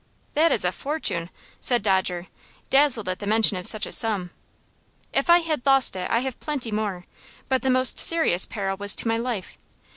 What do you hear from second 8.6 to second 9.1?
was to